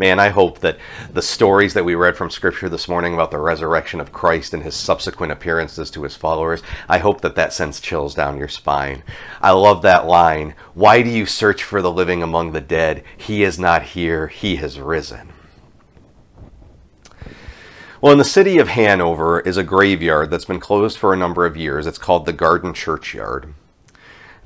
Man, 0.00 0.18
I 0.18 0.30
hope 0.30 0.60
that 0.60 0.78
the 1.12 1.20
stories 1.20 1.74
that 1.74 1.84
we 1.84 1.94
read 1.94 2.16
from 2.16 2.30
Scripture 2.30 2.70
this 2.70 2.88
morning 2.88 3.12
about 3.12 3.30
the 3.30 3.36
resurrection 3.36 4.00
of 4.00 4.14
Christ 4.14 4.54
and 4.54 4.62
his 4.62 4.74
subsequent 4.74 5.30
appearances 5.30 5.90
to 5.90 6.04
his 6.04 6.16
followers, 6.16 6.62
I 6.88 6.96
hope 6.96 7.20
that 7.20 7.34
that 7.34 7.52
sends 7.52 7.80
chills 7.80 8.14
down 8.14 8.38
your 8.38 8.48
spine. 8.48 9.02
I 9.42 9.50
love 9.50 9.82
that 9.82 10.06
line 10.06 10.54
Why 10.72 11.02
do 11.02 11.10
you 11.10 11.26
search 11.26 11.62
for 11.62 11.82
the 11.82 11.92
living 11.92 12.22
among 12.22 12.52
the 12.52 12.62
dead? 12.62 13.04
He 13.14 13.42
is 13.42 13.58
not 13.58 13.82
here, 13.82 14.28
he 14.28 14.56
has 14.56 14.80
risen. 14.80 15.34
Well, 18.00 18.12
in 18.12 18.18
the 18.18 18.24
city 18.24 18.56
of 18.56 18.68
Hanover 18.68 19.40
is 19.40 19.58
a 19.58 19.62
graveyard 19.62 20.30
that's 20.30 20.46
been 20.46 20.60
closed 20.60 20.96
for 20.96 21.12
a 21.12 21.18
number 21.18 21.44
of 21.44 21.58
years. 21.58 21.86
It's 21.86 21.98
called 21.98 22.24
the 22.24 22.32
Garden 22.32 22.72
Churchyard 22.72 23.52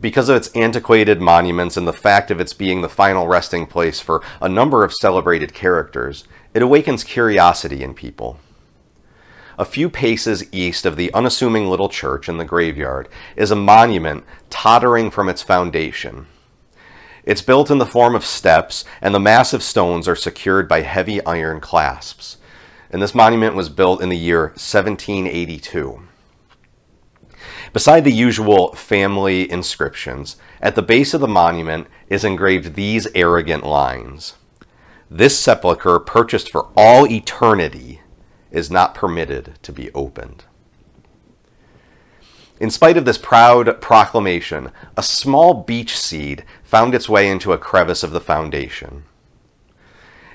because 0.00 0.28
of 0.28 0.36
its 0.36 0.54
antiquated 0.54 1.20
monuments 1.20 1.76
and 1.76 1.86
the 1.86 1.92
fact 1.92 2.30
of 2.30 2.40
its 2.40 2.52
being 2.52 2.82
the 2.82 2.88
final 2.88 3.26
resting 3.26 3.66
place 3.66 4.00
for 4.00 4.22
a 4.40 4.48
number 4.48 4.84
of 4.84 4.92
celebrated 4.92 5.54
characters, 5.54 6.24
it 6.52 6.62
awakens 6.62 7.04
curiosity 7.04 7.82
in 7.82 7.94
people. 7.94 8.38
A 9.56 9.64
few 9.64 9.88
paces 9.88 10.52
east 10.52 10.84
of 10.84 10.96
the 10.96 11.14
unassuming 11.14 11.68
little 11.68 11.88
church 11.88 12.28
in 12.28 12.38
the 12.38 12.44
graveyard 12.44 13.08
is 13.36 13.52
a 13.52 13.56
monument 13.56 14.24
tottering 14.50 15.10
from 15.10 15.28
its 15.28 15.42
foundation. 15.42 16.26
It's 17.22 17.40
built 17.40 17.70
in 17.70 17.78
the 17.78 17.86
form 17.86 18.14
of 18.14 18.24
steps, 18.24 18.84
and 19.00 19.14
the 19.14 19.20
massive 19.20 19.62
stones 19.62 20.08
are 20.08 20.16
secured 20.16 20.68
by 20.68 20.82
heavy 20.82 21.24
iron 21.24 21.60
clasps. 21.60 22.36
And 22.90 23.00
this 23.00 23.14
monument 23.14 23.54
was 23.54 23.68
built 23.68 24.02
in 24.02 24.08
the 24.08 24.18
year 24.18 24.48
1782. 24.48 26.03
Beside 27.74 28.04
the 28.04 28.12
usual 28.12 28.72
family 28.74 29.50
inscriptions, 29.50 30.36
at 30.62 30.76
the 30.76 30.80
base 30.80 31.12
of 31.12 31.20
the 31.20 31.26
monument 31.26 31.88
is 32.08 32.22
engraved 32.22 32.76
these 32.76 33.08
arrogant 33.16 33.66
lines 33.66 34.34
This 35.10 35.36
sepulchre, 35.36 35.98
purchased 35.98 36.52
for 36.52 36.68
all 36.76 37.04
eternity, 37.04 38.00
is 38.52 38.70
not 38.70 38.94
permitted 38.94 39.58
to 39.62 39.72
be 39.72 39.90
opened. 39.92 40.44
In 42.60 42.70
spite 42.70 42.96
of 42.96 43.06
this 43.06 43.18
proud 43.18 43.80
proclamation, 43.80 44.70
a 44.96 45.02
small 45.02 45.52
beech 45.52 45.98
seed 45.98 46.44
found 46.62 46.94
its 46.94 47.08
way 47.08 47.28
into 47.28 47.52
a 47.52 47.58
crevice 47.58 48.04
of 48.04 48.12
the 48.12 48.20
foundation. 48.20 49.02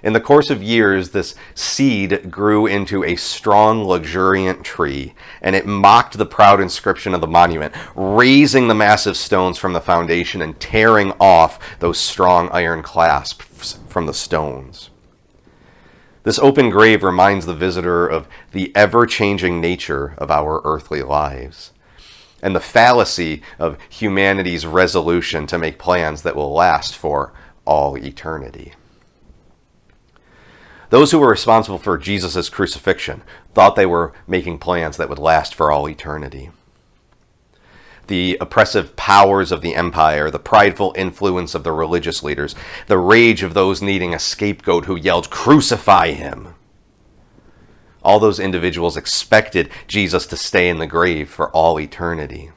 In 0.02 0.14
the 0.14 0.22
course 0.22 0.50
of 0.50 0.64
years, 0.64 1.10
this 1.10 1.36
seed 1.54 2.32
grew 2.32 2.66
into 2.66 3.04
a 3.04 3.16
strong, 3.16 3.84
luxuriant 3.84 4.64
tree, 4.64 5.14
and 5.42 5.56
it 5.56 5.66
mocked 5.66 6.18
the 6.18 6.26
proud 6.26 6.62
inscription 6.62 7.14
of 7.14 7.22
the 7.22 7.28
monument, 7.28 7.74
raising 7.96 8.68
the 8.68 8.76
massive 8.76 9.18
stones 9.18 9.58
from 9.58 9.74
the 9.74 9.82
foundation 9.82 10.42
and 10.42 10.60
tearing 10.60 11.12
off 11.20 11.80
those 11.80 11.98
strong 11.98 12.50
iron 12.50 12.82
clasps 12.82 13.80
from 13.88 14.06
the 14.06 14.14
stones. 14.14 14.90
This 16.24 16.40
open 16.40 16.70
grave 16.70 17.04
reminds 17.04 17.46
the 17.46 17.56
visitor 17.56 18.08
of 18.08 18.28
the 18.52 18.74
ever 18.76 19.06
changing 19.06 19.60
nature 19.60 20.14
of 20.18 20.32
our 20.32 20.62
earthly 20.64 21.02
lives 21.02 21.72
and 22.42 22.56
the 22.56 22.60
fallacy 22.60 23.42
of 23.58 23.78
humanity's 23.90 24.66
resolution 24.66 25.46
to 25.48 25.58
make 25.58 25.80
plans 25.80 26.22
that 26.22 26.36
will 26.36 26.54
last 26.54 26.96
for 26.96 27.34
all 27.66 27.98
eternity. 27.98 28.74
Those 30.90 31.12
who 31.12 31.20
were 31.20 31.30
responsible 31.30 31.78
for 31.78 31.98
Jesus' 31.98 32.50
crucifixion 32.50 33.22
thought 33.54 33.76
they 33.76 33.86
were 33.86 34.14
making 34.28 34.58
plans 34.58 34.98
that 34.98 35.10
would 35.10 35.20
last 35.20 35.54
for 35.54 35.72
all 35.72 35.88
eternity. 35.88 36.50
The 38.08 38.38
oppressive 38.42 38.96
powers 38.96 39.52
of 39.52 39.62
the 39.62 39.76
empire, 39.76 40.32
the 40.32 40.40
prideful 40.40 40.96
influence 40.98 41.54
of 41.54 41.64
the 41.64 41.72
religious 41.72 42.24
leaders, 42.24 42.56
the 42.88 42.98
rage 42.98 43.44
of 43.44 43.54
those 43.54 43.84
needing 43.84 44.16
a 44.16 44.20
scapegoat 44.20 44.86
who 44.86 44.96
yelled, 44.96 45.30
Crucify 45.30 46.12
him! 46.14 46.56
All 48.02 48.20
those 48.20 48.40
individuals 48.40 48.98
expected 48.98 49.70
Jesus 49.88 50.26
to 50.26 50.38
stay 50.38 50.70
in 50.70 50.80
the 50.80 50.88
grave 50.88 51.30
for 51.30 51.52
all 51.52 51.80
eternity 51.80 52.52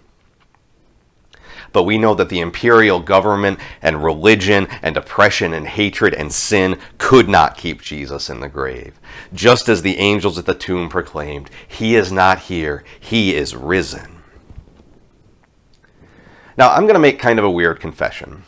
but 1.72 1.84
we 1.84 1.98
know 1.98 2.14
that 2.14 2.28
the 2.28 2.40
imperial 2.40 3.00
government 3.00 3.58
and 3.80 4.04
religion 4.04 4.68
and 4.82 4.96
oppression 4.96 5.52
and 5.54 5.66
hatred 5.66 6.14
and 6.14 6.32
sin 6.32 6.78
could 6.98 7.28
not 7.28 7.56
keep 7.56 7.82
Jesus 7.82 8.28
in 8.28 8.40
the 8.40 8.48
grave. 8.48 8.98
Just 9.32 9.68
as 9.68 9.82
the 9.82 9.98
angels 9.98 10.38
at 10.38 10.46
the 10.46 10.54
tomb 10.54 10.88
proclaimed, 10.88 11.50
He 11.66 11.96
is 11.96 12.12
not 12.12 12.40
here, 12.40 12.84
He 13.00 13.34
is 13.34 13.56
risen. 13.56 14.22
Now, 16.58 16.72
I'm 16.72 16.82
going 16.82 16.94
to 16.94 17.00
make 17.00 17.18
kind 17.18 17.38
of 17.38 17.44
a 17.44 17.50
weird 17.50 17.80
confession. 17.80 18.44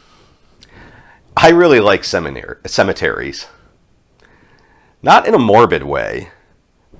I 1.37 1.49
really 1.51 1.81
like 1.81 2.05
cemeteries. 2.05 3.47
Not 5.03 5.27
in 5.27 5.35
a 5.35 5.39
morbid 5.39 5.83
way, 5.83 6.31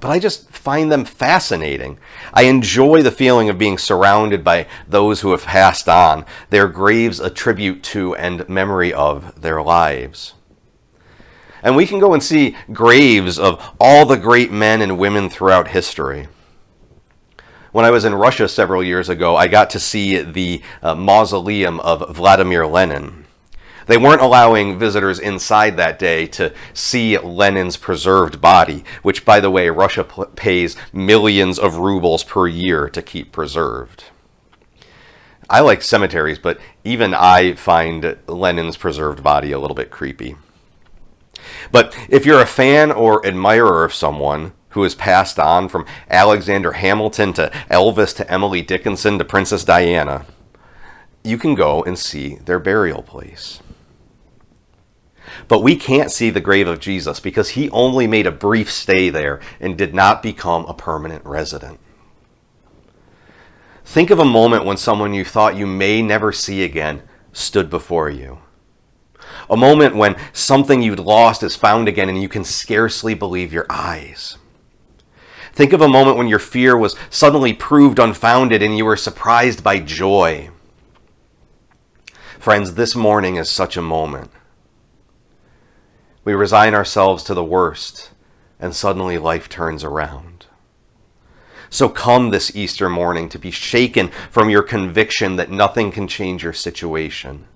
but 0.05 0.11
I 0.11 0.19
just 0.19 0.51
find 0.51 0.93
them 0.93 1.07
fascinating. 1.07 1.99
I 2.35 2.43
enjoy 2.43 3.01
the 3.01 3.11
feeling 3.11 3.49
of 3.49 3.57
being 3.57 3.79
surrounded 3.79 4.45
by 4.45 4.67
those 4.87 5.23
who 5.23 5.31
have 5.31 5.45
passed 5.45 5.89
on, 5.89 6.27
their 6.51 6.69
graves 6.69 7.21
a 7.21 7.31
tribute 7.31 7.83
to 7.85 8.15
and 8.17 8.47
memory 8.47 8.93
of 8.93 9.41
their 9.41 9.63
lives. 9.63 10.35
And 11.63 11.75
we 11.75 11.87
can 11.87 12.01
go 12.01 12.13
and 12.13 12.23
see 12.23 12.55
graves 12.71 13.39
of 13.39 13.75
all 13.81 14.05
the 14.05 14.19
great 14.19 14.53
men 14.53 14.83
and 14.83 14.99
women 14.99 15.31
throughout 15.31 15.69
history. 15.69 16.29
When 17.73 17.87
I 17.87 17.91
was 17.91 18.05
in 18.05 18.15
Russia 18.15 18.47
several 18.47 18.85
years 18.85 19.09
ago, 19.09 19.35
I 19.37 19.49
got 19.49 19.71
to 19.71 19.81
see 19.81 20.19
the 20.19 20.61
uh, 20.83 20.95
mausoleum 20.95 21.81
of 21.81 22.15
Vladimir 22.15 22.67
Lenin. 22.67 23.24
They 23.87 23.97
weren't 23.97 24.23
allowing 24.23 24.79
visitors 24.79 25.19
inside 25.19 25.77
that 25.77 25.99
day 25.99 26.27
to 26.29 26.53
see 26.73 27.19
Lenin's 27.19 27.77
preserved 27.77 28.41
body, 28.41 28.85
which, 29.03 29.25
by 29.25 29.41
the 29.41 29.51
way, 29.51 29.69
Russia 29.69 30.05
pays 30.05 30.77
millions 30.93 31.59
of 31.59 31.77
rubles 31.77 32.25
per 32.25 32.47
year 32.47 32.89
to 32.89 33.03
keep 33.03 33.33
preserved. 33.33 34.05
I 35.51 35.61
like 35.61 35.83
cemeteries, 35.83 36.39
but 36.39 36.59
even 36.85 37.13
I 37.13 37.55
find 37.55 38.17
Lenin's 38.27 38.77
preserved 38.77 39.23
body 39.23 39.53
a 39.53 39.59
little 39.59 39.75
bit 39.75 39.91
creepy. 39.91 40.37
But 41.71 41.95
if 42.09 42.25
you're 42.25 42.41
a 42.41 42.47
fan 42.47 42.91
or 42.91 43.25
admirer 43.27 43.85
of 43.85 43.93
someone 43.93 44.53
who 44.71 44.83
has 44.83 44.95
passed 44.95 45.39
on 45.39 45.69
from 45.69 45.87
Alexander 46.11 46.73
Hamilton 46.73 47.33
to 47.35 47.51
Elvis 47.71 48.17
to 48.17 48.31
Emily 48.31 48.63
Dickinson 48.63 49.19
to 49.19 49.25
Princess 49.25 49.65
Diana, 49.65 50.25
you 51.23 51.39
can 51.39 51.55
go 51.55 51.83
and 51.85 51.99
see 51.99 52.37
their 52.37 52.59
burial 52.59 53.03
place. 53.03 53.61
But 55.49 55.63
we 55.63 55.77
can't 55.77 56.11
see 56.11 56.31
the 56.31 56.41
grave 56.41 56.69
of 56.69 56.81
Jesus 56.81 57.21
because 57.21 57.51
he 57.51 57.71
only 57.71 58.07
made 58.07 58.27
a 58.27 58.33
brief 58.33 58.71
stay 58.71 59.11
there 59.11 59.41
and 59.61 59.77
did 59.77 59.95
not 59.95 60.23
become 60.23 60.65
a 60.67 60.75
permanent 60.75 61.25
resident. 61.25 61.81
Think 63.85 64.11
of 64.11 64.19
a 64.19 64.25
moment 64.25 64.65
when 64.65 64.77
someone 64.77 65.13
you 65.15 65.25
thought 65.25 65.57
you 65.57 65.67
may 65.67 66.03
never 66.03 66.33
see 66.33 66.65
again 66.65 67.03
stood 67.33 67.69
before 67.69 68.09
you. 68.09 68.39
A 69.51 69.57
moment 69.57 69.97
when 69.97 70.17
something 70.33 70.83
you'd 70.83 70.99
lost 70.99 71.43
is 71.43 71.57
found 71.57 71.89
again 71.89 72.09
and 72.09 72.21
you 72.21 72.29
can 72.29 72.45
scarcely 72.45 73.15
believe 73.15 73.53
your 73.53 73.67
eyes. 73.69 74.39
Think 75.53 75.73
of 75.73 75.81
a 75.81 75.89
moment 75.89 76.17
when 76.17 76.29
your 76.29 76.39
fear 76.39 76.77
was 76.77 76.97
suddenly 77.11 77.53
proved 77.53 77.99
unfounded 77.99 78.63
and 78.63 78.77
you 78.77 78.85
were 78.85 78.97
surprised 78.97 79.63
by 79.63 79.79
joy. 79.79 80.51
Friends, 82.39 82.75
this 82.75 82.95
morning 82.95 83.37
is 83.37 83.49
such 83.49 83.77
a 83.77 83.83
moment. 83.83 84.31
We 86.25 86.33
resign 86.33 86.75
ourselves 86.75 87.23
to 87.25 87.35
the 87.35 87.45
worst, 87.45 88.11
and 88.59 88.75
suddenly 88.75 89.19
life 89.19 89.49
turns 89.49 89.85
around. 89.85 90.47
So 91.69 91.89
come 91.89 92.31
this 92.31 92.55
Easter 92.57 92.89
morning 92.89 93.29
to 93.29 93.39
be 93.39 93.51
shaken 93.51 94.09
from 94.31 94.49
your 94.49 94.63
conviction 94.63 95.37
that 95.37 95.51
nothing 95.51 95.91
can 95.91 96.09
change 96.09 96.43
your 96.43 96.53
situation. 96.53 97.47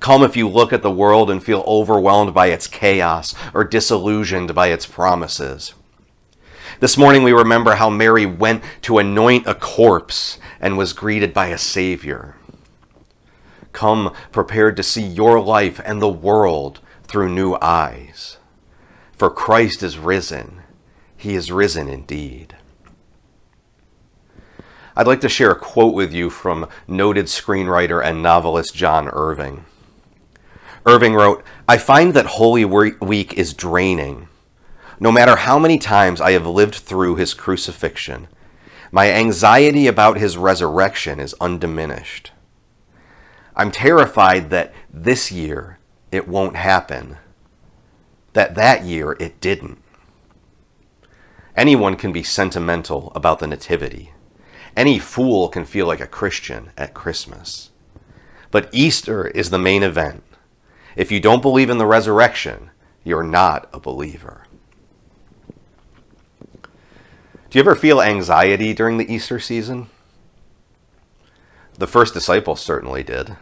Come 0.00 0.22
if 0.22 0.36
you 0.36 0.48
look 0.48 0.72
at 0.72 0.82
the 0.82 0.90
world 0.90 1.28
and 1.28 1.42
feel 1.42 1.64
overwhelmed 1.66 2.32
by 2.32 2.48
its 2.48 2.68
chaos 2.68 3.34
or 3.52 3.64
disillusioned 3.64 4.54
by 4.54 4.68
its 4.68 4.86
promises. 4.86 5.74
This 6.78 6.96
morning 6.96 7.24
we 7.24 7.32
remember 7.32 7.74
how 7.74 7.90
Mary 7.90 8.26
went 8.26 8.62
to 8.82 8.98
anoint 8.98 9.48
a 9.48 9.54
corpse 9.56 10.38
and 10.60 10.78
was 10.78 10.92
greeted 10.92 11.34
by 11.34 11.48
a 11.48 11.58
Savior. 11.58 12.36
Come 13.72 14.12
prepared 14.30 14.76
to 14.76 14.84
see 14.84 15.02
your 15.02 15.40
life 15.40 15.80
and 15.84 16.00
the 16.00 16.08
world 16.08 16.80
through 17.08 17.30
new 17.30 17.56
eyes. 17.60 18.36
For 19.12 19.30
Christ 19.30 19.82
is 19.82 19.98
risen. 19.98 20.62
He 21.16 21.34
is 21.34 21.50
risen 21.50 21.88
indeed. 21.88 22.54
I'd 24.94 25.06
like 25.06 25.20
to 25.22 25.28
share 25.28 25.50
a 25.50 25.58
quote 25.58 25.94
with 25.94 26.12
you 26.12 26.28
from 26.28 26.68
noted 26.86 27.26
screenwriter 27.26 28.04
and 28.04 28.22
novelist 28.22 28.74
John 28.74 29.08
Irving. 29.08 29.64
Irving 30.84 31.14
wrote, 31.14 31.42
I 31.68 31.78
find 31.78 32.14
that 32.14 32.26
Holy 32.26 32.64
Week 32.64 33.34
is 33.34 33.54
draining. 33.54 34.28
No 35.00 35.12
matter 35.12 35.36
how 35.36 35.58
many 35.58 35.78
times 35.78 36.20
I 36.20 36.32
have 36.32 36.46
lived 36.46 36.74
through 36.74 37.16
his 37.16 37.34
crucifixion, 37.34 38.28
my 38.90 39.10
anxiety 39.12 39.86
about 39.86 40.18
his 40.18 40.36
resurrection 40.36 41.20
is 41.20 41.34
undiminished. 41.40 42.32
I'm 43.54 43.70
terrified 43.70 44.50
that 44.50 44.72
this 44.92 45.30
year 45.30 45.77
it 46.10 46.28
won't 46.28 46.56
happen. 46.56 47.18
that 48.34 48.54
that 48.54 48.84
year 48.84 49.16
it 49.18 49.40
didn't. 49.40 49.82
Anyone 51.56 51.96
can 51.96 52.12
be 52.12 52.22
sentimental 52.22 53.10
about 53.14 53.40
the 53.40 53.46
Nativity. 53.48 54.12
Any 54.76 54.98
fool 55.00 55.48
can 55.48 55.64
feel 55.64 55.86
like 55.86 56.00
a 56.00 56.06
Christian 56.06 56.70
at 56.76 56.94
Christmas. 56.94 57.70
But 58.52 58.68
Easter 58.72 59.26
is 59.26 59.50
the 59.50 59.58
main 59.58 59.82
event. 59.82 60.22
If 60.94 61.10
you 61.10 61.18
don't 61.20 61.42
believe 61.42 61.68
in 61.68 61.78
the 61.78 61.86
resurrection, 61.86 62.70
you're 63.02 63.24
not 63.24 63.68
a 63.72 63.80
believer. 63.80 64.46
Do 67.50 67.58
you 67.58 67.60
ever 67.60 67.74
feel 67.74 68.00
anxiety 68.00 68.72
during 68.72 68.98
the 68.98 69.12
Easter 69.12 69.40
season? 69.40 69.88
The 71.78 71.86
first 71.86 72.14
disciples 72.14 72.60
certainly 72.60 73.02
did. 73.02 73.36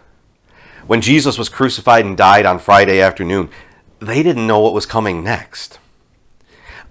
When 0.86 1.00
Jesus 1.00 1.36
was 1.36 1.48
crucified 1.48 2.04
and 2.04 2.16
died 2.16 2.46
on 2.46 2.60
Friday 2.60 3.00
afternoon, 3.00 3.50
they 3.98 4.22
didn't 4.22 4.46
know 4.46 4.60
what 4.60 4.74
was 4.74 4.86
coming 4.86 5.24
next. 5.24 5.80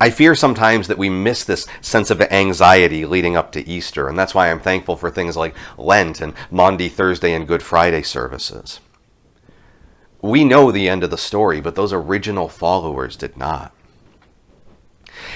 I 0.01 0.09
fear 0.09 0.36
sometimes 0.36 0.89
that 0.89 0.97
we 0.97 1.09
miss 1.09 1.45
this 1.45 1.65
sense 1.80 2.12
of 2.12 2.21
anxiety 2.21 3.06
leading 3.06 3.38
up 3.38 3.53
to 3.53 3.65
Easter, 3.65 4.09
and 4.09 4.19
that's 4.19 4.36
why 4.36 4.51
I'm 4.51 4.59
thankful 4.59 4.97
for 4.97 5.09
things 5.09 5.38
like 5.38 5.56
Lent 5.77 6.19
and 6.19 6.33
Maundy 6.51 6.89
Thursday 6.89 7.33
and 7.33 7.47
Good 7.47 7.63
Friday 7.63 8.01
services. 8.01 8.81
We 10.21 10.44
know 10.44 10.71
the 10.71 10.89
end 10.89 11.03
of 11.06 11.12
the 11.12 11.18
story, 11.18 11.62
but 11.62 11.75
those 11.75 11.94
original 11.94 12.50
followers 12.50 13.15
did 13.15 13.38
not. 13.38 13.71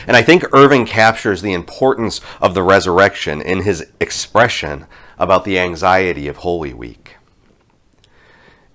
And 0.06 0.18
I 0.18 0.22
think 0.22 0.44
Irving 0.52 0.86
captures 0.86 1.42
the 1.42 1.54
importance 1.54 2.20
of 2.42 2.54
the 2.54 2.64
resurrection 2.64 3.42
in 3.42 3.62
his 3.62 3.88
expression 4.02 4.86
about 5.18 5.46
the 5.46 5.58
anxiety 5.58 6.28
of 6.28 6.38
Holy 6.38 6.74
Week. 6.74 7.16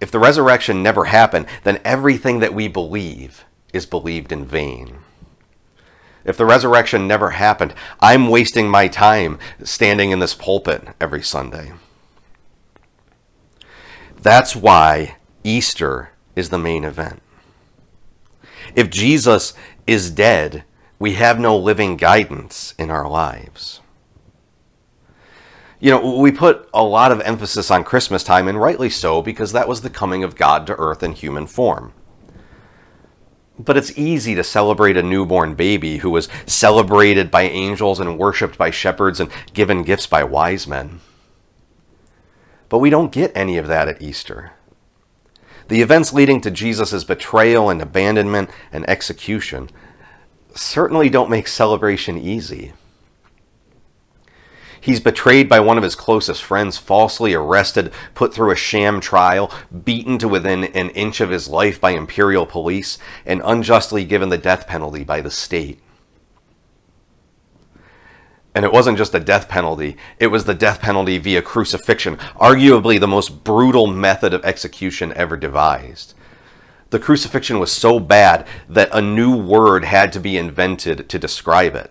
If 0.00 0.10
the 0.10 0.18
resurrection 0.18 0.82
never 0.82 1.06
happened, 1.06 1.46
then 1.62 1.80
everything 1.84 2.40
that 2.40 2.54
we 2.54 2.68
believe 2.68 3.44
is 3.72 3.86
believed 3.86 4.32
in 4.32 4.44
vain. 4.44 4.98
If 6.24 6.36
the 6.36 6.46
resurrection 6.46 7.06
never 7.06 7.30
happened, 7.30 7.74
I'm 8.00 8.28
wasting 8.28 8.68
my 8.68 8.88
time 8.88 9.38
standing 9.62 10.10
in 10.10 10.20
this 10.20 10.34
pulpit 10.34 10.88
every 11.00 11.22
Sunday. 11.22 11.72
That's 14.20 14.56
why 14.56 15.16
Easter 15.42 16.12
is 16.34 16.48
the 16.48 16.58
main 16.58 16.84
event. 16.84 17.20
If 18.74 18.88
Jesus 18.88 19.52
is 19.86 20.10
dead, 20.10 20.64
we 20.98 21.14
have 21.14 21.38
no 21.38 21.56
living 21.56 21.98
guidance 21.98 22.74
in 22.78 22.90
our 22.90 23.06
lives. 23.06 23.80
You 25.84 25.90
know, 25.90 26.16
we 26.16 26.32
put 26.32 26.66
a 26.72 26.82
lot 26.82 27.12
of 27.12 27.20
emphasis 27.20 27.70
on 27.70 27.84
Christmas 27.84 28.24
time, 28.24 28.48
and 28.48 28.58
rightly 28.58 28.88
so, 28.88 29.20
because 29.20 29.52
that 29.52 29.68
was 29.68 29.82
the 29.82 29.90
coming 29.90 30.24
of 30.24 30.34
God 30.34 30.66
to 30.66 30.76
earth 30.78 31.02
in 31.02 31.12
human 31.12 31.46
form. 31.46 31.92
But 33.58 33.76
it's 33.76 33.98
easy 33.98 34.34
to 34.34 34.42
celebrate 34.42 34.96
a 34.96 35.02
newborn 35.02 35.54
baby 35.56 35.98
who 35.98 36.08
was 36.08 36.30
celebrated 36.46 37.30
by 37.30 37.42
angels 37.42 38.00
and 38.00 38.18
worshiped 38.18 38.56
by 38.56 38.70
shepherds 38.70 39.20
and 39.20 39.30
given 39.52 39.82
gifts 39.82 40.06
by 40.06 40.24
wise 40.24 40.66
men. 40.66 41.00
But 42.70 42.78
we 42.78 42.88
don't 42.88 43.12
get 43.12 43.30
any 43.34 43.58
of 43.58 43.66
that 43.66 43.86
at 43.86 44.00
Easter. 44.00 44.52
The 45.68 45.82
events 45.82 46.14
leading 46.14 46.40
to 46.40 46.50
Jesus' 46.50 47.04
betrayal 47.04 47.68
and 47.68 47.82
abandonment 47.82 48.48
and 48.72 48.88
execution 48.88 49.68
certainly 50.54 51.10
don't 51.10 51.28
make 51.28 51.46
celebration 51.46 52.16
easy. 52.16 52.72
He's 54.84 55.00
betrayed 55.00 55.48
by 55.48 55.60
one 55.60 55.78
of 55.78 55.82
his 55.82 55.94
closest 55.94 56.42
friends, 56.42 56.76
falsely 56.76 57.32
arrested, 57.32 57.90
put 58.14 58.34
through 58.34 58.50
a 58.50 58.54
sham 58.54 59.00
trial, 59.00 59.50
beaten 59.82 60.18
to 60.18 60.28
within 60.28 60.64
an 60.64 60.90
inch 60.90 61.22
of 61.22 61.30
his 61.30 61.48
life 61.48 61.80
by 61.80 61.92
imperial 61.92 62.44
police, 62.44 62.98
and 63.24 63.40
unjustly 63.46 64.04
given 64.04 64.28
the 64.28 64.36
death 64.36 64.66
penalty 64.66 65.02
by 65.02 65.22
the 65.22 65.30
state. 65.30 65.80
And 68.54 68.62
it 68.62 68.74
wasn't 68.74 68.98
just 68.98 69.14
a 69.14 69.20
death 69.20 69.48
penalty, 69.48 69.96
it 70.18 70.26
was 70.26 70.44
the 70.44 70.52
death 70.52 70.82
penalty 70.82 71.16
via 71.16 71.40
crucifixion, 71.40 72.18
arguably 72.38 73.00
the 73.00 73.08
most 73.08 73.42
brutal 73.42 73.86
method 73.86 74.34
of 74.34 74.44
execution 74.44 75.14
ever 75.14 75.38
devised 75.38 76.12
the 76.90 77.00
crucifixion 77.00 77.58
was 77.58 77.72
so 77.72 77.98
bad 77.98 78.46
that 78.68 78.88
a 78.92 79.02
new 79.02 79.34
word 79.36 79.84
had 79.84 80.12
to 80.12 80.20
be 80.20 80.36
invented 80.36 81.08
to 81.08 81.18
describe 81.18 81.74
it. 81.74 81.90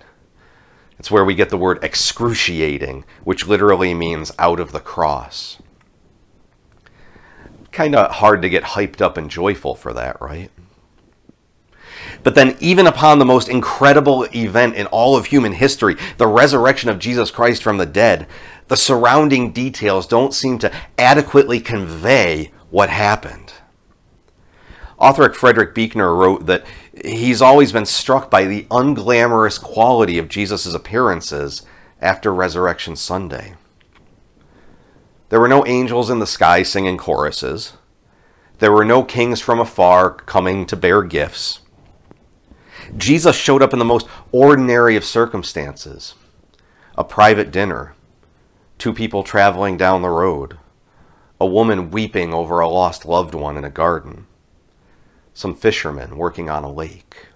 It's 1.03 1.11
where 1.11 1.25
we 1.25 1.35
get 1.35 1.49
the 1.49 1.57
word 1.57 1.83
excruciating, 1.83 3.03
which 3.25 3.45
literally 3.45 3.93
means 3.93 4.31
out 4.39 4.61
of 4.61 4.71
the 4.71 4.79
cross. 4.79 5.61
Kind 7.73 7.93
of 7.93 8.09
hard 8.09 8.41
to 8.41 8.47
get 8.47 8.63
hyped 8.63 9.01
up 9.01 9.17
and 9.17 9.29
joyful 9.29 9.75
for 9.75 9.91
that, 9.91 10.21
right? 10.21 10.49
But 12.23 12.35
then, 12.35 12.55
even 12.61 12.87
upon 12.87 13.19
the 13.19 13.25
most 13.25 13.49
incredible 13.49 14.23
event 14.33 14.75
in 14.75 14.85
all 14.85 15.17
of 15.17 15.25
human 15.25 15.51
history, 15.51 15.97
the 16.17 16.27
resurrection 16.27 16.89
of 16.89 16.99
Jesus 16.99 17.31
Christ 17.31 17.63
from 17.63 17.75
the 17.75 17.85
dead, 17.85 18.25
the 18.69 18.77
surrounding 18.77 19.51
details 19.51 20.07
don't 20.07 20.33
seem 20.33 20.57
to 20.59 20.71
adequately 20.97 21.59
convey 21.59 22.53
what 22.69 22.89
happened. 22.89 23.51
Author 25.03 25.33
Frederick 25.33 25.75
Buechner 25.75 26.15
wrote 26.15 26.45
that 26.45 26.63
he's 27.03 27.41
always 27.41 27.73
been 27.73 27.85
struck 27.85 28.31
by 28.31 28.45
the 28.45 28.65
unglamorous 28.71 29.61
quality 29.61 30.17
of 30.17 30.29
Jesus' 30.29 30.73
appearances 30.73 31.63
after 31.99 32.33
Resurrection 32.33 32.95
Sunday. 32.95 33.55
There 35.27 35.41
were 35.41 35.49
no 35.49 35.65
angels 35.65 36.09
in 36.09 36.19
the 36.19 36.25
sky 36.25 36.63
singing 36.63 36.95
choruses. 36.95 37.73
There 38.59 38.71
were 38.71 38.85
no 38.85 39.03
kings 39.03 39.41
from 39.41 39.59
afar 39.59 40.09
coming 40.09 40.65
to 40.67 40.77
bear 40.77 41.03
gifts. 41.03 41.59
Jesus 42.95 43.35
showed 43.35 43.61
up 43.61 43.73
in 43.73 43.79
the 43.79 43.83
most 43.83 44.07
ordinary 44.31 44.95
of 44.95 45.03
circumstances 45.03 46.15
a 46.97 47.03
private 47.03 47.51
dinner, 47.51 47.93
two 48.77 48.93
people 48.93 49.21
traveling 49.23 49.75
down 49.75 50.01
the 50.01 50.07
road, 50.07 50.59
a 51.41 51.45
woman 51.45 51.91
weeping 51.91 52.33
over 52.33 52.61
a 52.61 52.69
lost 52.69 53.03
loved 53.03 53.35
one 53.35 53.57
in 53.57 53.65
a 53.65 53.69
garden 53.69 54.27
some 55.33 55.55
fishermen 55.55 56.17
working 56.17 56.49
on 56.49 56.63
a 56.63 56.71
lake. 56.71 57.27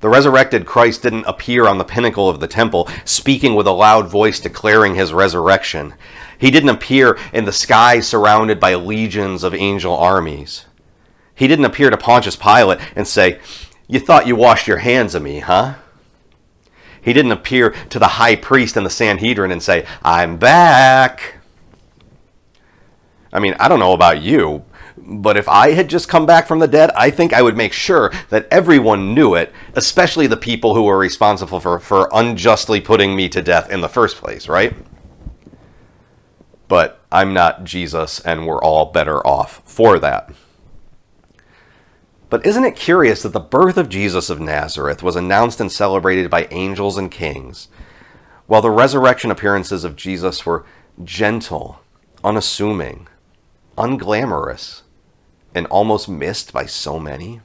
The 0.00 0.08
resurrected 0.08 0.64
Christ 0.64 1.02
didn't 1.02 1.26
appear 1.26 1.66
on 1.66 1.76
the 1.76 1.84
pinnacle 1.84 2.28
of 2.28 2.40
the 2.40 2.48
temple, 2.48 2.88
speaking 3.04 3.54
with 3.54 3.66
a 3.66 3.72
loud 3.72 4.08
voice 4.08 4.40
declaring 4.40 4.94
his 4.94 5.12
resurrection. 5.12 5.94
He 6.38 6.50
didn't 6.50 6.70
appear 6.70 7.18
in 7.34 7.44
the 7.44 7.52
sky 7.52 8.00
surrounded 8.00 8.58
by 8.58 8.74
legions 8.74 9.44
of 9.44 9.54
angel 9.54 9.94
armies. 9.94 10.64
He 11.34 11.46
didn't 11.46 11.66
appear 11.66 11.90
to 11.90 11.98
Pontius 11.98 12.36
Pilate 12.36 12.80
and 12.96 13.06
say, 13.06 13.40
You 13.88 14.00
thought 14.00 14.26
you 14.26 14.36
washed 14.36 14.66
your 14.66 14.78
hands 14.78 15.14
of 15.14 15.22
me, 15.22 15.40
huh? 15.40 15.74
He 17.02 17.12
didn't 17.12 17.32
appear 17.32 17.70
to 17.90 17.98
the 17.98 18.08
high 18.08 18.36
priest 18.36 18.76
and 18.76 18.84
the 18.84 18.90
Sanhedrin 18.90 19.52
and 19.52 19.62
say, 19.62 19.86
I'm 20.02 20.38
back. 20.38 21.36
I 23.32 23.38
mean, 23.38 23.54
I 23.60 23.68
don't 23.68 23.78
know 23.78 23.92
about 23.92 24.22
you, 24.22 24.64
but 25.02 25.36
if 25.36 25.48
I 25.48 25.72
had 25.72 25.88
just 25.88 26.08
come 26.08 26.26
back 26.26 26.46
from 26.46 26.58
the 26.58 26.68
dead, 26.68 26.90
I 26.96 27.10
think 27.10 27.32
I 27.32 27.42
would 27.42 27.56
make 27.56 27.72
sure 27.72 28.12
that 28.28 28.46
everyone 28.50 29.14
knew 29.14 29.34
it, 29.34 29.52
especially 29.74 30.26
the 30.26 30.36
people 30.36 30.74
who 30.74 30.84
were 30.84 30.98
responsible 30.98 31.60
for, 31.60 31.78
for 31.78 32.08
unjustly 32.12 32.80
putting 32.80 33.16
me 33.16 33.28
to 33.30 33.42
death 33.42 33.70
in 33.70 33.80
the 33.80 33.88
first 33.88 34.16
place, 34.16 34.48
right? 34.48 34.74
But 36.68 37.00
I'm 37.10 37.34
not 37.34 37.64
Jesus, 37.64 38.20
and 38.20 38.46
we're 38.46 38.62
all 38.62 38.86
better 38.86 39.26
off 39.26 39.62
for 39.64 39.98
that. 39.98 40.32
But 42.28 42.46
isn't 42.46 42.64
it 42.64 42.76
curious 42.76 43.22
that 43.22 43.32
the 43.32 43.40
birth 43.40 43.76
of 43.76 43.88
Jesus 43.88 44.30
of 44.30 44.40
Nazareth 44.40 45.02
was 45.02 45.16
announced 45.16 45.60
and 45.60 45.72
celebrated 45.72 46.30
by 46.30 46.46
angels 46.52 46.96
and 46.96 47.10
kings, 47.10 47.68
while 48.46 48.62
the 48.62 48.70
resurrection 48.70 49.32
appearances 49.32 49.82
of 49.82 49.96
Jesus 49.96 50.46
were 50.46 50.64
gentle, 51.02 51.80
unassuming, 52.22 53.08
unglamorous, 53.76 54.82
and 55.54 55.66
almost 55.66 56.08
missed 56.08 56.52
by 56.52 56.66
so 56.66 56.98
many? 56.98 57.40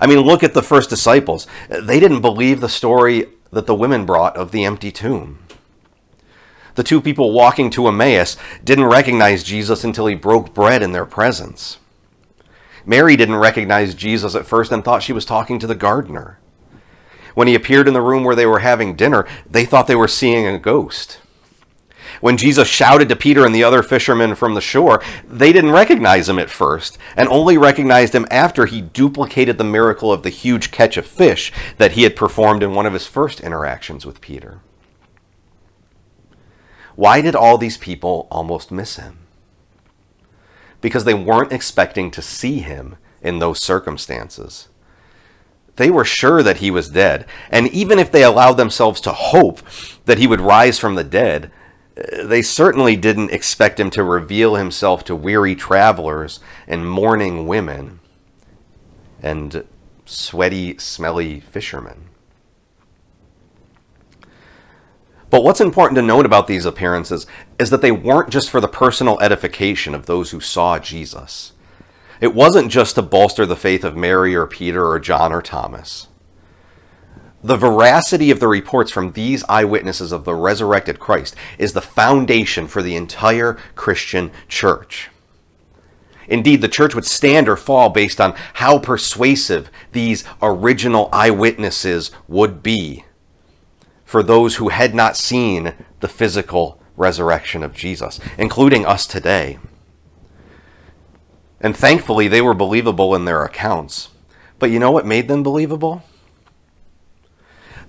I 0.00 0.06
mean, 0.06 0.20
look 0.20 0.42
at 0.42 0.54
the 0.54 0.62
first 0.62 0.90
disciples. 0.90 1.46
They 1.68 2.00
didn't 2.00 2.20
believe 2.20 2.60
the 2.60 2.68
story 2.68 3.26
that 3.50 3.66
the 3.66 3.74
women 3.74 4.06
brought 4.06 4.36
of 4.36 4.50
the 4.50 4.64
empty 4.64 4.90
tomb. 4.90 5.38
The 6.74 6.82
two 6.82 7.00
people 7.00 7.32
walking 7.32 7.68
to 7.70 7.86
Emmaus 7.86 8.36
didn't 8.64 8.86
recognize 8.86 9.44
Jesus 9.44 9.84
until 9.84 10.06
he 10.06 10.14
broke 10.14 10.54
bread 10.54 10.82
in 10.82 10.92
their 10.92 11.04
presence. 11.04 11.78
Mary 12.86 13.14
didn't 13.14 13.36
recognize 13.36 13.94
Jesus 13.94 14.34
at 14.34 14.46
first 14.46 14.72
and 14.72 14.82
thought 14.82 15.02
she 15.02 15.12
was 15.12 15.24
talking 15.24 15.58
to 15.58 15.66
the 15.66 15.74
gardener. 15.74 16.38
When 17.34 17.46
he 17.46 17.54
appeared 17.54 17.88
in 17.88 17.94
the 17.94 18.00
room 18.00 18.24
where 18.24 18.34
they 18.34 18.46
were 18.46 18.58
having 18.60 18.96
dinner, 18.96 19.26
they 19.48 19.64
thought 19.64 19.86
they 19.86 19.96
were 19.96 20.08
seeing 20.08 20.46
a 20.46 20.58
ghost. 20.58 21.18
When 22.22 22.36
Jesus 22.36 22.68
shouted 22.68 23.08
to 23.08 23.16
Peter 23.16 23.44
and 23.44 23.52
the 23.52 23.64
other 23.64 23.82
fishermen 23.82 24.36
from 24.36 24.54
the 24.54 24.60
shore, 24.60 25.02
they 25.28 25.52
didn't 25.52 25.72
recognize 25.72 26.28
him 26.28 26.38
at 26.38 26.50
first, 26.50 26.96
and 27.16 27.28
only 27.28 27.58
recognized 27.58 28.14
him 28.14 28.28
after 28.30 28.66
he 28.66 28.80
duplicated 28.80 29.58
the 29.58 29.64
miracle 29.64 30.12
of 30.12 30.22
the 30.22 30.30
huge 30.30 30.70
catch 30.70 30.96
of 30.96 31.04
fish 31.04 31.52
that 31.78 31.92
he 31.92 32.04
had 32.04 32.14
performed 32.14 32.62
in 32.62 32.74
one 32.74 32.86
of 32.86 32.92
his 32.92 33.08
first 33.08 33.40
interactions 33.40 34.06
with 34.06 34.20
Peter. 34.20 34.60
Why 36.94 37.22
did 37.22 37.34
all 37.34 37.58
these 37.58 37.76
people 37.76 38.28
almost 38.30 38.70
miss 38.70 38.94
him? 38.94 39.18
Because 40.80 41.02
they 41.02 41.14
weren't 41.14 41.52
expecting 41.52 42.12
to 42.12 42.22
see 42.22 42.60
him 42.60 42.98
in 43.20 43.40
those 43.40 43.60
circumstances. 43.60 44.68
They 45.74 45.90
were 45.90 46.04
sure 46.04 46.40
that 46.44 46.58
he 46.58 46.70
was 46.70 46.88
dead, 46.88 47.26
and 47.50 47.66
even 47.72 47.98
if 47.98 48.12
they 48.12 48.22
allowed 48.22 48.58
themselves 48.58 49.00
to 49.00 49.12
hope 49.12 49.60
that 50.04 50.18
he 50.18 50.28
would 50.28 50.40
rise 50.40 50.78
from 50.78 50.94
the 50.94 51.02
dead, 51.02 51.50
they 51.94 52.42
certainly 52.42 52.96
didn't 52.96 53.32
expect 53.32 53.78
him 53.78 53.90
to 53.90 54.02
reveal 54.02 54.54
himself 54.54 55.04
to 55.04 55.16
weary 55.16 55.54
travelers 55.54 56.40
and 56.66 56.88
mourning 56.88 57.46
women 57.46 58.00
and 59.22 59.64
sweaty, 60.04 60.78
smelly 60.78 61.40
fishermen. 61.40 62.08
But 65.30 65.44
what's 65.44 65.60
important 65.60 65.96
to 65.96 66.02
note 66.02 66.26
about 66.26 66.46
these 66.46 66.66
appearances 66.66 67.26
is 67.58 67.70
that 67.70 67.80
they 67.80 67.92
weren't 67.92 68.30
just 68.30 68.50
for 68.50 68.60
the 68.60 68.68
personal 68.68 69.18
edification 69.20 69.94
of 69.94 70.04
those 70.06 70.30
who 70.30 70.40
saw 70.40 70.78
Jesus. 70.78 71.52
It 72.20 72.34
wasn't 72.34 72.70
just 72.70 72.96
to 72.96 73.02
bolster 73.02 73.46
the 73.46 73.56
faith 73.56 73.82
of 73.82 73.96
Mary 73.96 74.34
or 74.34 74.46
Peter 74.46 74.86
or 74.86 75.00
John 75.00 75.32
or 75.32 75.40
Thomas. 75.40 76.08
The 77.44 77.56
veracity 77.56 78.30
of 78.30 78.38
the 78.38 78.46
reports 78.46 78.92
from 78.92 79.12
these 79.12 79.42
eyewitnesses 79.48 80.12
of 80.12 80.24
the 80.24 80.34
resurrected 80.34 81.00
Christ 81.00 81.34
is 81.58 81.72
the 81.72 81.80
foundation 81.80 82.68
for 82.68 82.82
the 82.82 82.94
entire 82.94 83.54
Christian 83.74 84.30
church. 84.48 85.10
Indeed, 86.28 86.60
the 86.60 86.68
church 86.68 86.94
would 86.94 87.04
stand 87.04 87.48
or 87.48 87.56
fall 87.56 87.90
based 87.90 88.20
on 88.20 88.34
how 88.54 88.78
persuasive 88.78 89.70
these 89.90 90.24
original 90.40 91.08
eyewitnesses 91.12 92.12
would 92.28 92.62
be 92.62 93.04
for 94.04 94.22
those 94.22 94.56
who 94.56 94.68
had 94.68 94.94
not 94.94 95.16
seen 95.16 95.74
the 96.00 96.08
physical 96.08 96.80
resurrection 96.96 97.64
of 97.64 97.74
Jesus, 97.74 98.20
including 98.38 98.86
us 98.86 99.06
today. 99.06 99.58
And 101.60 101.76
thankfully, 101.76 102.28
they 102.28 102.40
were 102.40 102.54
believable 102.54 103.14
in 103.14 103.24
their 103.24 103.42
accounts. 103.42 104.10
But 104.58 104.70
you 104.70 104.78
know 104.78 104.90
what 104.90 105.06
made 105.06 105.28
them 105.28 105.42
believable? 105.42 106.04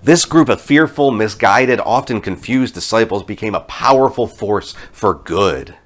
This 0.04 0.26
group 0.26 0.50
of 0.50 0.60
fearful, 0.60 1.10
misguided, 1.10 1.80
often 1.80 2.20
confused 2.20 2.74
disciples 2.74 3.22
became 3.22 3.54
a 3.54 3.60
powerful 3.60 4.26
force 4.26 4.74
for 4.92 5.14
good. 5.14 5.76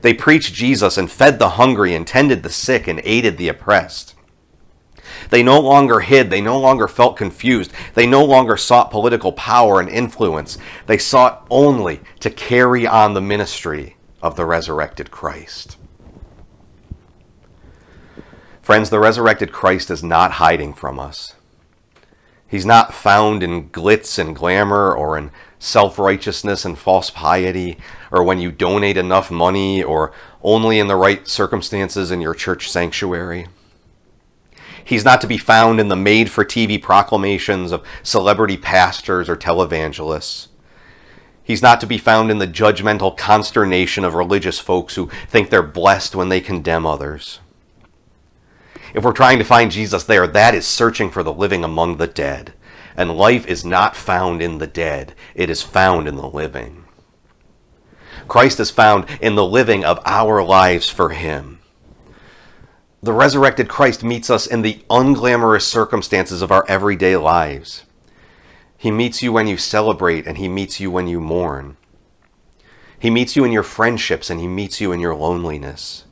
They 0.00 0.14
preached 0.14 0.54
Jesus 0.54 0.96
and 0.96 1.10
fed 1.10 1.38
the 1.38 1.50
hungry 1.50 1.94
and 1.94 2.06
tended 2.06 2.42
the 2.42 2.50
sick 2.50 2.88
and 2.88 3.00
aided 3.04 3.36
the 3.36 3.48
oppressed. 3.48 4.14
They 5.28 5.42
no 5.42 5.60
longer 5.60 6.00
hid. 6.00 6.30
They 6.30 6.40
no 6.40 6.58
longer 6.58 6.88
felt 6.88 7.18
confused. 7.18 7.72
They 7.92 8.06
no 8.06 8.24
longer 8.24 8.56
sought 8.56 8.90
political 8.90 9.32
power 9.32 9.80
and 9.80 9.88
influence. 9.88 10.56
They 10.86 10.96
sought 10.96 11.46
only 11.50 12.00
to 12.20 12.30
carry 12.30 12.86
on 12.86 13.12
the 13.12 13.20
ministry 13.20 13.96
of 14.22 14.34
the 14.36 14.46
resurrected 14.46 15.10
Christ. 15.10 15.76
Friends, 18.62 18.88
the 18.88 18.98
resurrected 18.98 19.52
Christ 19.52 19.90
is 19.90 20.02
not 20.02 20.32
hiding 20.32 20.72
from 20.72 20.98
us. 20.98 21.34
He's 22.52 22.66
not 22.66 22.92
found 22.92 23.42
in 23.42 23.70
glitz 23.70 24.18
and 24.18 24.36
glamour 24.36 24.94
or 24.94 25.16
in 25.16 25.30
self 25.58 25.98
righteousness 25.98 26.66
and 26.66 26.78
false 26.78 27.08
piety 27.08 27.78
or 28.10 28.22
when 28.22 28.40
you 28.40 28.52
donate 28.52 28.98
enough 28.98 29.30
money 29.30 29.82
or 29.82 30.12
only 30.42 30.78
in 30.78 30.86
the 30.86 30.94
right 30.94 31.26
circumstances 31.26 32.10
in 32.10 32.20
your 32.20 32.34
church 32.34 32.70
sanctuary. 32.70 33.46
He's 34.84 35.02
not 35.02 35.22
to 35.22 35.26
be 35.26 35.38
found 35.38 35.80
in 35.80 35.88
the 35.88 35.96
made 35.96 36.30
for 36.30 36.44
TV 36.44 36.80
proclamations 36.80 37.72
of 37.72 37.86
celebrity 38.02 38.58
pastors 38.58 39.30
or 39.30 39.36
televangelists. 39.36 40.48
He's 41.42 41.62
not 41.62 41.80
to 41.80 41.86
be 41.86 41.96
found 41.96 42.30
in 42.30 42.36
the 42.36 42.46
judgmental 42.46 43.16
consternation 43.16 44.04
of 44.04 44.12
religious 44.12 44.58
folks 44.58 44.96
who 44.96 45.08
think 45.26 45.48
they're 45.48 45.62
blessed 45.62 46.14
when 46.14 46.28
they 46.28 46.42
condemn 46.42 46.84
others. 46.84 47.40
If 48.94 49.04
we're 49.04 49.12
trying 49.12 49.38
to 49.38 49.44
find 49.44 49.70
Jesus 49.70 50.04
there, 50.04 50.26
that 50.26 50.54
is 50.54 50.66
searching 50.66 51.10
for 51.10 51.22
the 51.22 51.32
living 51.32 51.64
among 51.64 51.96
the 51.96 52.06
dead. 52.06 52.52
And 52.96 53.16
life 53.16 53.46
is 53.46 53.64
not 53.64 53.96
found 53.96 54.42
in 54.42 54.58
the 54.58 54.66
dead, 54.66 55.14
it 55.34 55.48
is 55.48 55.62
found 55.62 56.06
in 56.06 56.16
the 56.16 56.28
living. 56.28 56.84
Christ 58.28 58.60
is 58.60 58.70
found 58.70 59.06
in 59.20 59.34
the 59.34 59.46
living 59.46 59.84
of 59.84 59.98
our 60.04 60.42
lives 60.42 60.88
for 60.88 61.10
Him. 61.10 61.60
The 63.02 63.12
resurrected 63.12 63.68
Christ 63.68 64.04
meets 64.04 64.30
us 64.30 64.46
in 64.46 64.62
the 64.62 64.84
unglamorous 64.88 65.62
circumstances 65.62 66.42
of 66.42 66.52
our 66.52 66.64
everyday 66.68 67.16
lives. 67.16 67.84
He 68.76 68.90
meets 68.90 69.22
you 69.22 69.32
when 69.32 69.46
you 69.46 69.56
celebrate, 69.56 70.26
and 70.26 70.38
He 70.38 70.48
meets 70.48 70.78
you 70.78 70.90
when 70.90 71.08
you 71.08 71.20
mourn. 71.20 71.76
He 72.98 73.10
meets 73.10 73.34
you 73.34 73.44
in 73.44 73.52
your 73.52 73.62
friendships, 73.62 74.30
and 74.30 74.38
He 74.38 74.46
meets 74.46 74.80
you 74.80 74.92
in 74.92 75.00
your 75.00 75.14
loneliness. 75.14 76.04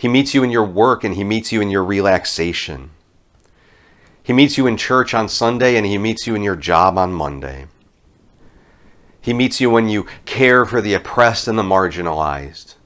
He 0.00 0.08
meets 0.08 0.32
you 0.32 0.42
in 0.42 0.50
your 0.50 0.64
work 0.64 1.04
and 1.04 1.14
he 1.14 1.24
meets 1.24 1.52
you 1.52 1.60
in 1.60 1.68
your 1.68 1.84
relaxation. 1.84 2.88
He 4.22 4.32
meets 4.32 4.56
you 4.56 4.66
in 4.66 4.78
church 4.78 5.12
on 5.12 5.28
Sunday 5.28 5.76
and 5.76 5.84
he 5.84 5.98
meets 5.98 6.26
you 6.26 6.34
in 6.34 6.42
your 6.42 6.56
job 6.56 6.96
on 6.96 7.12
Monday. 7.12 7.66
He 9.20 9.34
meets 9.34 9.60
you 9.60 9.68
when 9.68 9.90
you 9.90 10.06
care 10.24 10.64
for 10.64 10.80
the 10.80 10.94
oppressed 10.94 11.48
and 11.48 11.58
the 11.58 11.62
marginalized. 11.62 12.76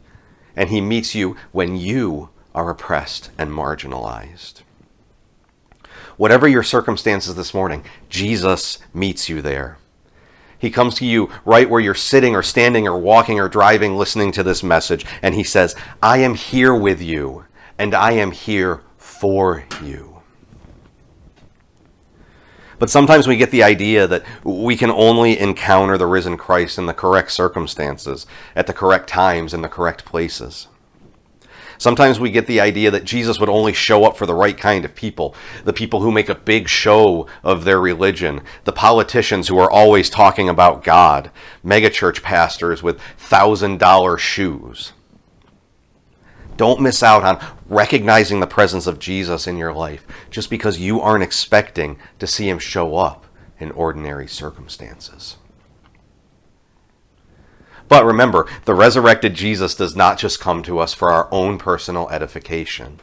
And 0.57 0.71
he 0.71 0.81
meets 0.81 1.15
you 1.15 1.37
when 1.53 1.77
you 1.77 2.31
are 2.53 2.69
oppressed 2.69 3.31
and 3.39 3.49
marginalized. 3.53 4.63
Whatever 6.17 6.49
your 6.49 6.65
circumstances 6.65 7.37
this 7.37 7.55
morning, 7.55 7.85
Jesus 8.09 8.81
meets 8.93 9.29
you 9.29 9.41
there. 9.41 9.79
He 10.65 10.71
comes 10.71 10.95
to 10.95 11.05
you 11.05 11.29
right 11.45 11.69
where 11.69 11.81
you're 11.81 11.95
sitting 11.95 12.35
or 12.35 12.43
standing 12.43 12.89
or 12.89 12.99
walking 12.99 13.39
or 13.39 13.51
driving, 13.51 13.99
listening 13.99 14.33
to 14.33 14.43
this 14.43 14.63
message, 14.63 15.05
and 15.21 15.35
He 15.35 15.45
says, 15.45 15.77
I 16.03 16.19
am 16.19 16.35
here 16.35 16.75
with 16.75 17.03
you, 17.03 17.45
and 17.77 17.95
I 17.95 18.13
am 18.13 18.31
here 18.31 18.81
for 18.97 19.65
you. 19.83 20.23
But 22.79 22.89
sometimes 22.89 23.29
we 23.29 23.37
get 23.37 23.51
the 23.51 23.63
idea 23.63 24.07
that 24.07 24.25
we 24.43 24.75
can 24.75 24.91
only 24.91 25.39
encounter 25.39 25.99
the 25.99 26.07
risen 26.07 26.39
Christ 26.39 26.79
in 26.79 26.87
the 26.87 26.95
correct 26.95 27.33
circumstances, 27.33 28.25
at 28.57 28.67
the 28.67 28.73
correct 28.73 29.07
times, 29.07 29.53
in 29.53 29.61
the 29.61 29.69
correct 29.69 30.07
places. 30.07 30.69
Sometimes 31.79 32.21
we 32.21 32.31
get 32.31 32.47
the 32.47 32.61
idea 32.61 32.91
that 32.91 33.05
Jesus 33.05 33.39
would 33.39 33.49
only 33.49 33.73
show 33.73 34.05
up 34.05 34.17
for 34.17 34.27
the 34.27 34.35
right 34.35 34.57
kind 34.57 34.85
of 34.85 34.95
people, 34.95 35.35
the 35.65 35.73
people 35.73 36.01
who 36.01 36.13
make 36.13 36.29
a 36.29 36.35
big 36.35 36.69
show 36.69 37.27
of 37.43 37.65
their 37.65 37.81
religion, 37.81 38.43
the 38.65 38.73
politicians 38.73 39.49
who 39.49 39.59
are 39.59 39.71
always 39.71 40.11
talking 40.11 40.49
about 40.49 40.85
God, 40.85 41.31
megachurch 41.65 42.23
pastors 42.23 42.83
with 42.83 43.01
thousand 43.17 43.79
dollar 43.79 44.19
shoes. 44.19 44.93
Don't 46.57 46.81
miss 46.81 47.03
out 47.03 47.25
on 47.25 47.45
recognizing 47.69 48.41
the 48.41 48.47
presence 48.47 48.87
of 48.87 49.01
Jesus 49.01 49.47
in 49.47 49.57
your 49.57 49.73
life 49.73 50.07
just 50.31 50.51
because 50.51 50.79
you 50.79 51.01
aren't 51.01 51.25
expecting 51.25 51.99
to 52.21 52.27
see 52.27 52.49
him 52.49 52.59
show 52.59 52.97
up 52.97 53.27
in 53.59 53.73
ordinary 53.73 54.29
circumstances. 54.29 55.37
But 57.89 58.05
remember, 58.05 58.47
the 58.65 58.75
resurrected 58.75 59.35
Jesus 59.35 59.75
does 59.75 59.95
not 59.95 60.19
just 60.19 60.41
come 60.41 60.63
to 60.63 60.79
us 60.79 60.95
for 60.95 61.11
our 61.11 61.29
own 61.31 61.59
personal 61.59 62.09
edification. 62.11 63.01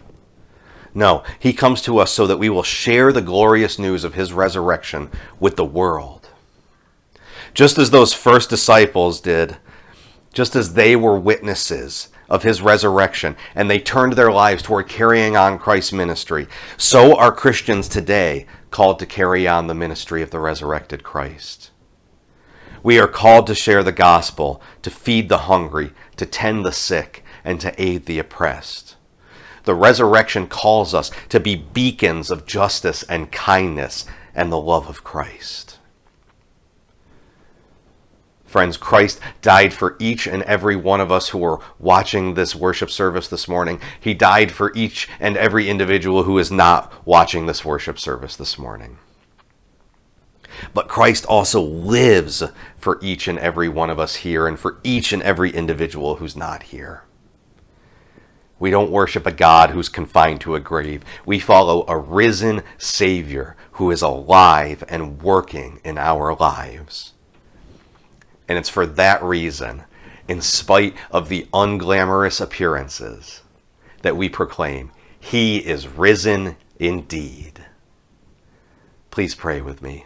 No, 0.94 1.24
he 1.40 1.54
comes 1.54 1.82
to 1.84 2.00
us 2.00 2.12
so 2.12 2.28
that 2.28 2.40
we 2.40 2.50
will 2.50 2.64
share 2.64 3.14
the 3.14 3.22
glorious 3.22 3.80
news 3.80 4.04
of 4.04 4.16
his 4.16 4.34
resurrection 4.34 5.10
with 5.40 5.56
the 5.56 5.66
world. 5.66 6.30
Just 7.54 7.78
as 7.78 7.92
those 7.92 8.14
first 8.14 8.50
disciples 8.50 9.22
did, 9.22 9.58
just 10.34 10.56
as 10.56 10.74
they 10.74 10.96
were 10.96 11.20
witnesses 11.20 12.10
of 12.30 12.44
his 12.44 12.62
resurrection 12.62 13.36
and 13.56 13.70
they 13.70 13.80
turned 13.80 14.14
their 14.14 14.32
lives 14.32 14.64
toward 14.64 14.88
carrying 14.88 15.36
on 15.36 15.60
Christ's 15.60 15.94
ministry, 15.94 16.48
so 16.78 17.16
are 17.18 17.32
Christians 17.32 17.88
today 17.88 18.46
called 18.70 19.00
to 19.00 19.06
carry 19.06 19.48
on 19.48 19.68
the 19.68 19.74
ministry 19.74 20.22
of 20.22 20.32
the 20.32 20.40
resurrected 20.40 21.04
Christ. 21.04 21.72
We 22.84 23.00
are 23.00 23.08
called 23.08 23.48
to 23.48 23.56
share 23.56 23.84
the 23.84 23.92
gospel, 23.92 24.62
to 24.82 24.90
feed 24.90 25.30
the 25.30 25.40
hungry, 25.40 25.92
to 26.18 26.26
tend 26.26 26.66
the 26.66 26.72
sick, 26.72 27.24
and 27.44 27.60
to 27.62 27.82
aid 27.82 28.06
the 28.06 28.20
oppressed. 28.20 28.96
The 29.64 29.76
resurrection 29.76 30.48
calls 30.48 30.94
us 30.94 31.12
to 31.30 31.40
be 31.40 31.56
beacons 31.56 32.32
of 32.32 32.48
justice 32.48 33.04
and 33.04 33.32
kindness 33.32 34.06
and 34.34 34.52
the 34.52 34.60
love 34.60 34.88
of 34.88 35.04
Christ. 35.04 35.78
Friends, 38.46 38.76
Christ 38.76 39.22
died 39.42 39.72
for 39.74 39.96
each 39.98 40.28
and 40.28 40.44
every 40.44 40.76
one 40.76 41.00
of 41.00 41.10
us 41.10 41.30
who 41.30 41.42
are 41.46 41.62
watching 41.80 42.34
this 42.34 42.54
worship 42.54 42.90
service 42.90 43.30
this 43.30 43.48
morning. 43.48 43.80
He 43.98 44.14
died 44.14 44.52
for 44.52 44.74
each 44.76 45.08
and 45.22 45.38
every 45.38 45.70
individual 45.70 46.24
who 46.24 46.38
is 46.38 46.52
not 46.52 46.92
watching 47.08 47.46
this 47.46 47.64
worship 47.64 47.98
service 47.98 48.36
this 48.36 48.58
morning. 48.58 48.98
But 50.74 50.88
Christ 50.88 51.26
also 51.26 51.62
lives 51.62 52.44
for 52.78 52.98
each 53.02 53.28
and 53.28 53.38
every 53.40 53.68
one 53.68 53.90
of 53.90 54.00
us 54.00 54.16
here 54.16 54.48
and 54.48 54.60
for 54.60 54.80
each 54.84 55.12
and 55.12 55.22
every 55.24 55.52
individual 55.52 56.16
who's 56.16 56.36
not 56.36 56.64
here. 56.64 57.04
We 58.62 58.70
don't 58.70 58.92
worship 58.92 59.26
a 59.26 59.32
God 59.32 59.72
who's 59.72 59.90
confined 59.90 60.40
to 60.42 60.54
a 60.54 60.60
grave. 60.60 61.04
We 61.26 61.40
follow 61.40 61.84
a 61.88 61.98
risen 61.98 62.62
Savior 62.78 63.56
who 63.74 63.90
is 63.90 64.04
alive 64.04 64.84
and 64.88 65.22
working 65.22 65.82
in 65.84 65.98
our 65.98 66.36
lives. 66.36 67.14
And 68.48 68.60
it's 68.60 68.70
for 68.70 68.86
that 68.86 69.24
reason, 69.24 69.84
in 70.28 70.42
spite 70.42 70.94
of 71.10 71.28
the 71.28 71.48
unglamorous 71.52 72.40
appearances, 72.40 73.42
that 74.04 74.16
we 74.16 74.30
proclaim, 74.30 74.92
He 75.20 75.58
is 75.58 75.88
risen 75.88 76.56
indeed. 76.78 77.66
Please 79.10 79.34
pray 79.34 79.62
with 79.62 79.82
me. 79.82 80.06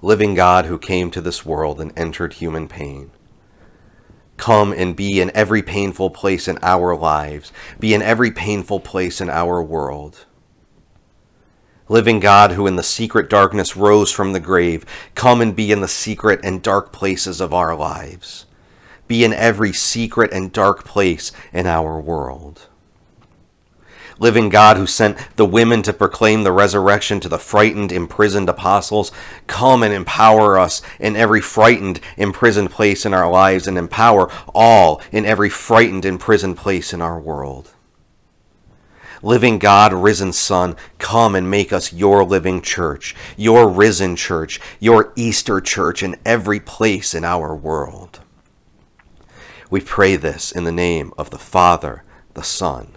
Living 0.00 0.34
God 0.34 0.66
who 0.66 0.78
came 0.78 1.10
to 1.10 1.20
this 1.20 1.44
world 1.44 1.80
and 1.80 1.92
entered 1.98 2.34
human 2.34 2.68
pain, 2.68 3.10
come 4.36 4.72
and 4.72 4.94
be 4.94 5.20
in 5.20 5.32
every 5.34 5.60
painful 5.60 6.10
place 6.10 6.46
in 6.46 6.56
our 6.62 6.94
lives, 6.94 7.52
be 7.80 7.92
in 7.92 8.00
every 8.00 8.30
painful 8.30 8.78
place 8.78 9.20
in 9.20 9.28
our 9.28 9.60
world. 9.60 10.24
Living 11.88 12.20
God, 12.20 12.52
who 12.52 12.66
in 12.66 12.76
the 12.76 12.82
secret 12.84 13.28
darkness 13.28 13.76
rose 13.76 14.12
from 14.12 14.32
the 14.32 14.40
grave, 14.40 14.84
come 15.16 15.40
and 15.40 15.56
be 15.56 15.72
in 15.72 15.80
the 15.80 15.88
secret 15.88 16.38
and 16.44 16.62
dark 16.62 16.92
places 16.92 17.40
of 17.40 17.52
our 17.52 17.74
lives. 17.74 18.46
Be 19.08 19.24
in 19.24 19.32
every 19.32 19.72
secret 19.72 20.30
and 20.32 20.52
dark 20.52 20.84
place 20.84 21.32
in 21.52 21.66
our 21.66 21.98
world. 21.98 22.68
Living 24.20 24.48
God, 24.48 24.76
who 24.76 24.86
sent 24.86 25.16
the 25.36 25.46
women 25.46 25.82
to 25.82 25.92
proclaim 25.92 26.42
the 26.42 26.52
resurrection 26.52 27.20
to 27.20 27.28
the 27.28 27.38
frightened, 27.38 27.92
imprisoned 27.92 28.48
apostles, 28.48 29.12
come 29.46 29.82
and 29.82 29.94
empower 29.94 30.58
us 30.58 30.82
in 30.98 31.14
every 31.14 31.40
frightened, 31.40 32.00
imprisoned 32.16 32.70
place 32.70 33.06
in 33.06 33.14
our 33.14 33.30
lives 33.30 33.68
and 33.68 33.78
empower 33.78 34.28
all 34.54 35.00
in 35.12 35.24
every 35.24 35.48
frightened, 35.48 36.04
imprisoned 36.04 36.56
place 36.56 36.92
in 36.92 37.00
our 37.00 37.20
world. 37.20 37.70
Living 39.22 39.58
God, 39.58 39.92
risen 39.92 40.32
Son, 40.32 40.76
come 40.98 41.34
and 41.34 41.50
make 41.50 41.72
us 41.72 41.92
your 41.92 42.24
living 42.24 42.60
church, 42.60 43.16
your 43.36 43.68
risen 43.68 44.16
church, 44.16 44.60
your 44.78 45.12
Easter 45.16 45.60
church 45.60 46.02
in 46.02 46.16
every 46.24 46.60
place 46.60 47.14
in 47.14 47.24
our 47.24 47.54
world. 47.54 48.20
We 49.70 49.80
pray 49.80 50.16
this 50.16 50.52
in 50.52 50.64
the 50.64 50.72
name 50.72 51.12
of 51.18 51.30
the 51.30 51.38
Father, 51.38 52.04
the 52.34 52.44
Son, 52.44 52.96